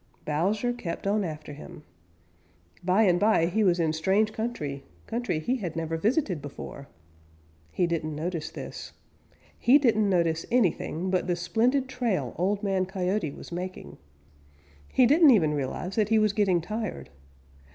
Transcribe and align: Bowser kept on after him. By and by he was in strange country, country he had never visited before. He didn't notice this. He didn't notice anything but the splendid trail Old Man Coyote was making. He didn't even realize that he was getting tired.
Bowser 0.25 0.73
kept 0.73 1.05
on 1.05 1.23
after 1.23 1.53
him. 1.53 1.83
By 2.83 3.03
and 3.03 3.19
by 3.19 3.45
he 3.45 3.63
was 3.63 3.79
in 3.79 3.93
strange 3.93 4.33
country, 4.33 4.83
country 5.05 5.37
he 5.37 5.57
had 5.57 5.75
never 5.75 5.95
visited 5.95 6.41
before. 6.41 6.87
He 7.71 7.85
didn't 7.85 8.15
notice 8.15 8.49
this. 8.49 8.93
He 9.59 9.77
didn't 9.77 10.09
notice 10.09 10.43
anything 10.49 11.11
but 11.11 11.27
the 11.27 11.35
splendid 11.35 11.87
trail 11.87 12.33
Old 12.39 12.63
Man 12.63 12.87
Coyote 12.87 13.29
was 13.31 13.51
making. 13.51 13.99
He 14.87 15.05
didn't 15.05 15.29
even 15.29 15.53
realize 15.53 15.97
that 15.97 16.09
he 16.09 16.17
was 16.17 16.33
getting 16.33 16.61
tired. 16.61 17.11